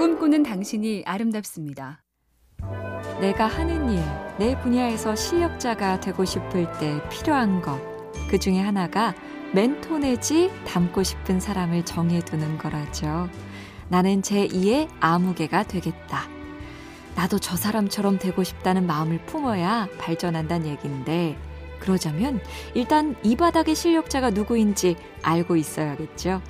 [0.00, 2.02] 꿈꾸는 당신이 아름답습니다.
[3.20, 4.02] 내가 하는 일,
[4.38, 7.78] 내 분야에서 실력자가 되고 싶을 때 필요한 것.
[8.30, 9.14] 그 중에 하나가
[9.52, 13.28] 멘토 내지 닮고 싶은 사람을 정해두는 거라죠.
[13.90, 16.22] 나는 제2의 아무개가 되겠다.
[17.14, 21.36] 나도 저 사람처럼 되고 싶다는 마음을 품어야 발전한다는 얘기인데,
[21.78, 22.40] 그러자면
[22.72, 26.40] 일단 이 바닥의 실력자가 누구인지 알고 있어야겠죠.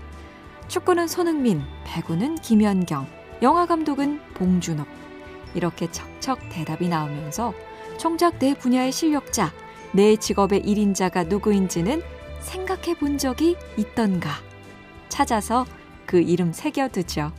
[0.68, 4.84] 축구는 손흥민, 배구는 김연경, 영화 감독은 봉준호.
[5.54, 7.54] 이렇게 척척 대답이 나오면서
[7.96, 9.52] 정작 내 분야의 실력자,
[9.92, 12.02] 내 직업의 1인자가 누구인지는
[12.40, 14.30] 생각해 본 적이 있던가.
[15.08, 15.66] 찾아서
[16.06, 17.32] 그 이름 새겨두죠.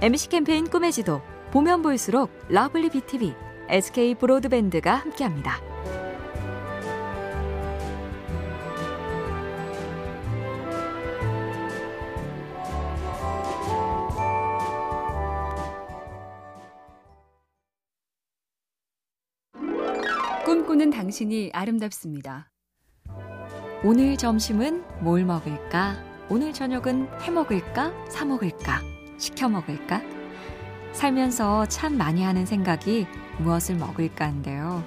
[0.00, 1.22] MC 캠페인 꿈의 지도,
[1.52, 3.34] 보면 볼수록 lovely BTV,
[3.68, 5.71] SK 브로드밴드가 함께합니다.
[20.52, 22.50] 꿈꾸는 당신이 아름답습니다.
[23.82, 25.96] 오늘 점심은 뭘 먹을까?
[26.28, 27.90] 오늘 저녁은 해 먹을까?
[28.10, 28.82] 사 먹을까?
[29.16, 30.02] 시켜 먹을까?
[30.92, 33.06] 살면서 참 많이 하는 생각이
[33.38, 34.84] 무엇을 먹을까인데요.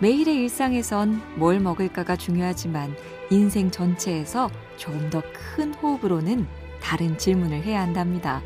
[0.00, 2.92] 매일의 일상에선 뭘 먹을까가 중요하지만
[3.30, 6.48] 인생 전체에서 좀더큰 호흡으로는
[6.82, 8.42] 다른 질문을 해야 한답니다.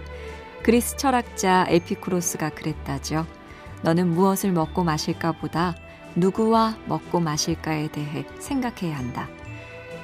[0.63, 3.25] 그리스 철학자 에피쿠로스가 그랬다죠.
[3.83, 5.75] 너는 무엇을 먹고 마실까 보다
[6.17, 9.29] 누구와 먹고 마실까에 대해 생각해야 한다.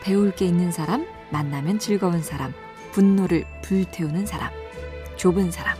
[0.02, 2.52] 배울 게 있는 사람, 만나면 즐거운 사람,
[2.92, 4.50] 분노를 불태우는 사람,
[5.16, 5.76] 좁은 사람.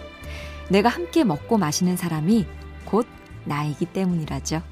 [0.69, 2.47] 내가 함께 먹고 마시는 사람이
[2.85, 3.07] 곧
[3.45, 4.63] 나이기 때문이라죠.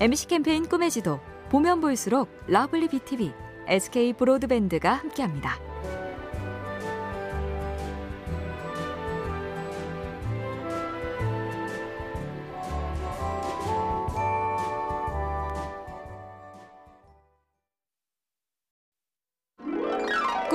[0.00, 3.32] MC 캠페인 꿈의 지도, 보면 볼수록 lovely BTV,
[3.68, 5.65] SK 브로드밴드가 함께합니다.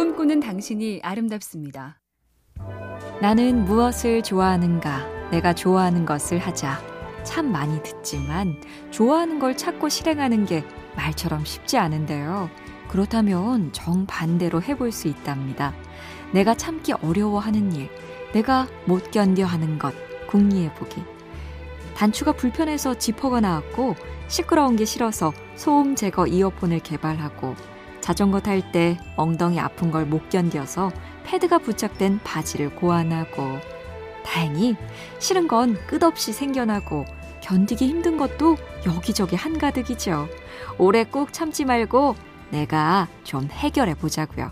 [0.01, 2.01] 꿈꾸는 당신이 아름답습니다.
[3.22, 5.29] 나는 무엇을 좋아하는가?
[5.29, 6.81] 내가 좋아하는 것을 하자.
[7.23, 12.50] 참 많이 듣지만 좋아하는 걸 찾고 실행하는 게 말처럼 쉽지 않은데요.
[12.89, 15.75] 그렇다면 정반대로 해볼 수 있답니다.
[16.33, 17.88] 내가 참기 어려워하는 일,
[18.33, 19.94] 내가 못 견뎌 하는 것,
[20.25, 21.03] 궁리해보기.
[21.95, 23.94] 단추가 불편해서 지퍼가 나왔고
[24.29, 27.56] 시끄러운 게 싫어서 소음 제거 이어폰을 개발하고
[28.01, 30.91] 자전거 탈 때 엉덩이 아픈 걸 못 견뎌서
[31.25, 33.59] 패드가 부착된 바지를 고안하고
[34.25, 34.75] 다행히
[35.19, 37.06] 싫은 건 끝없이 생겨나고
[37.41, 40.28] 견디기 힘든 것도 여기저기 한가득이죠.
[40.78, 42.16] 오래 꾹 참지 말고
[42.51, 44.51] 내가 좀 해결해 보자고요.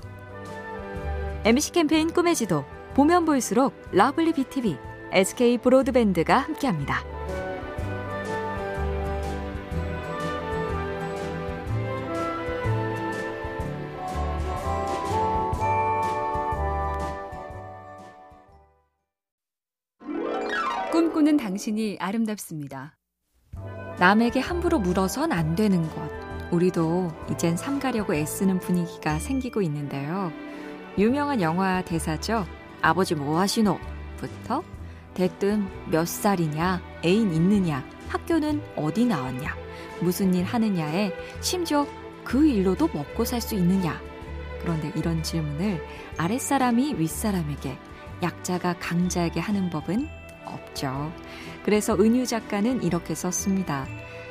[1.45, 4.77] MC 캠페인 꿈의 지도 보면 볼수록 lovely BTV,
[5.11, 7.08] SK 브로드밴드가 함께합니다.
[21.19, 22.95] 꿈꾸는 당신이 아름답습니다.
[23.99, 26.09] 남에게 함부로 물어선 안 되는 것.
[26.49, 30.31] 우리도 이젠 삼가려고 애쓰는 분위기가 생기고 있는데요.
[30.97, 32.45] 유명한 영화 대사죠.
[32.81, 33.77] 아버지 뭐 하시노?
[34.15, 34.63] 부터
[35.13, 39.53] 대뜸 몇 살이냐, 애인 있느냐, 학교는 어디 나왔냐,
[40.01, 41.85] 무슨 일 하느냐에 심지어
[42.23, 43.99] 그 일로도 먹고 살 수 있느냐.
[44.61, 45.83] 그런데 이런 질문을
[46.17, 47.77] 아랫사람이 윗사람에게,
[48.23, 50.18] 약자가 강자에게 하는 법은
[50.49, 51.11] 없죠.
[51.63, 53.87] 그래서 은유 작가는 이렇게 썼습니다.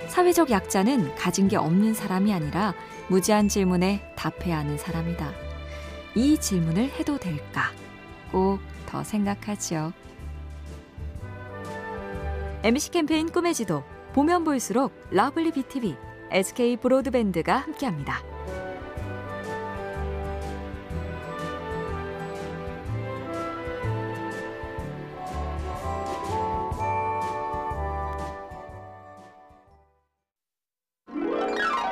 [0.08, 2.74] 사회적 약자는 가진 게 없는 사람이 아니라
[3.08, 5.32] 무지한 질문에 답해야 하는 사람이다.
[6.14, 7.70] 이 질문을 해도 될까?
[8.32, 8.58] 꼭
[8.88, 9.92] 더 생각하지요.
[12.64, 15.94] MBC 캠페인 꿈의 지도 보면 볼수록 lovely BTV,
[16.30, 18.22] SK 브로드밴드가 함께합니다.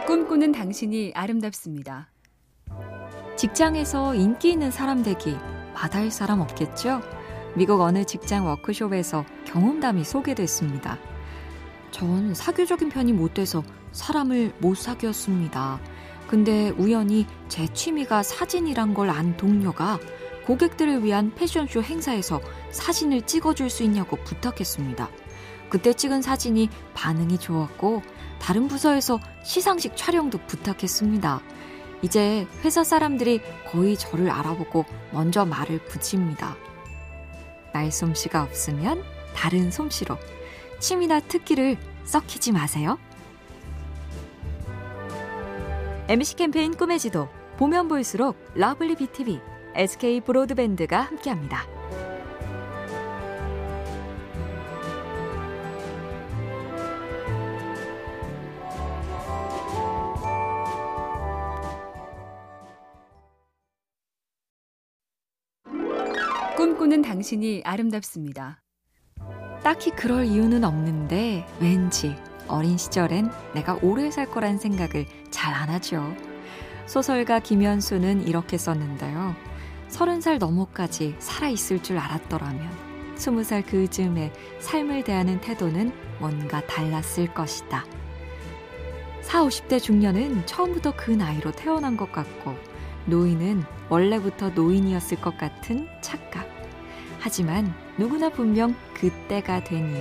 [0.07, 2.09] 꿈꾸는 당신이 아름답습니다.
[3.37, 5.37] 직장에서 인기 있는 사람 되기
[5.75, 7.03] 마다할 사람 없겠죠?
[7.57, 10.99] 미국 어느 직장 워크숍에서 경험담이 소개됐습니다.
[11.91, 13.63] 전 사교적인 편이 못 돼서
[13.93, 15.81] 사람을 못 사귀었습니다.
[16.29, 19.99] 근데 우연히 제 취미가 사진이란 걸 안 동료가
[20.47, 25.09] 고객들을 위한 패션쇼 행사에서 사진을 찍어줄 수 있냐고 부탁했습니다.
[25.69, 28.03] 그때 찍은 사진이 반응이 좋았고
[28.41, 31.41] 다른 부서에서 시상식 촬영도 부탁했습니다.
[32.03, 33.41] 이제 회사 사람들이
[33.71, 36.57] 거의 저를 알아보고 먼저 말을 붙입니다.
[37.73, 39.03] 말솜씨가 없으면
[39.35, 40.17] 다른 솜씨로
[40.79, 42.99] 취미나 특기를 썩히지 마세요.
[46.09, 49.41] MBC 캠페인 꿈의 지도 보면 볼수록 lovely BTV,
[49.75, 51.76] SK 브로드밴드가 함께합니다.
[66.77, 68.61] 꿈꾸는 당신이 아름답습니다.
[69.63, 72.15] 딱히 그럴 이유는 없는데 왠지
[72.49, 76.15] 어린 시절엔 내가 오래 살 거란 생각을 잘 안 하죠.
[76.85, 79.35] 소설가 김현수는 이렇게 썼는데요.
[79.89, 82.71] 서른 살 넘어까지 살아있을 줄 알았더라면
[83.17, 84.31] 스무 살 그즈음에
[84.61, 87.87] 삶을 대하는 태도는 뭔가 달랐을 것이다.
[89.23, 92.55] 4, 50대 중년은 처음부터 그 나이로 태어난 것 같고
[93.07, 96.56] 노인은 원래부터 노인이었을 것 같은 착각.
[97.27, 100.01] 하지만 누구나 분명 그때가 되니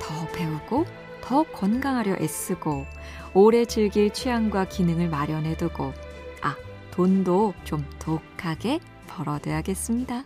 [0.00, 0.86] 더 배우고
[1.20, 2.86] 더 건강하려 애쓰고
[3.34, 5.92] 오래 즐길 취향과 기능을 마련해 두고
[6.40, 6.54] 아,
[6.92, 8.78] 돈도 좀 독하게
[9.08, 10.22] 벌어둬야겠습니다.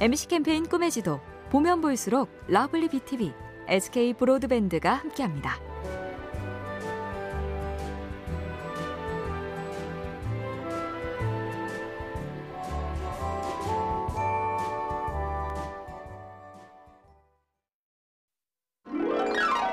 [0.00, 1.18] MBC 캠페인 꿈의 지도
[1.48, 3.32] 보면 볼수록 lovely BTV,
[3.68, 5.58] SK 브로드밴드가 함께합니다.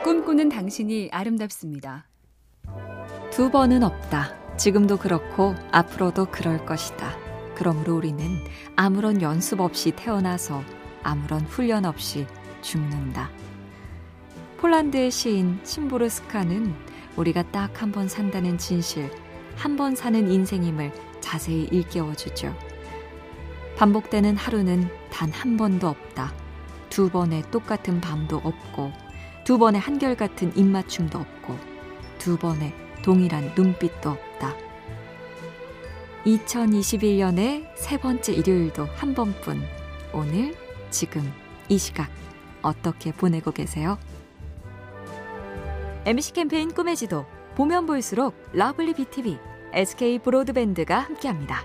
[0.06, 2.06] 꿈꾸는 당신이 아름답습니다.
[3.32, 4.56] 두 번은 없다.
[4.56, 7.18] 지금도 그렇고 앞으로도 그럴 것이다.
[7.56, 8.38] 그러므로 우리는
[8.76, 10.62] 아무런 연습 없이 태어나서
[11.02, 12.28] 아무런 훈련 없이
[12.62, 13.32] 죽는다.
[14.58, 16.76] 폴란드의 시인 심보르스카는
[17.16, 19.10] 우리가 딱 한 번 산다는 진실,
[19.56, 22.56] 한 번 사는 인생임을 자세히 일깨워주죠.
[23.76, 26.32] 반복되는 하루는 단 한 번도 없다.
[26.92, 28.92] 두 번의 똑같은 밤도 없고,
[29.46, 31.56] 두 번의 한결같은 입맞춤도 없고,
[32.18, 34.56] 두 번의 동일한 눈빛도 없다.
[36.26, 39.62] 2021년의 세 번째 일요일도 한 번뿐.
[40.14, 40.56] 오늘,
[40.90, 41.32] 지금,
[41.70, 42.10] 이 시각,
[42.64, 44.00] 어떻게 보내고 계세요?
[46.06, 49.38] MBC 캠페인 꿈의 지도, 보면 볼수록 lovely BTV,
[49.74, 51.64] SK 브로드밴드가 함께합니다.